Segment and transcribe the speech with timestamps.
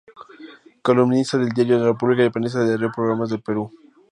[0.81, 3.71] Columnista del diario La República y panelista en Radio Programas del Perú.